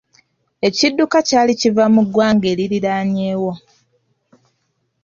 [0.67, 3.51] Ekidduka kyali kiva mu ggwanga eririnaanyeewo.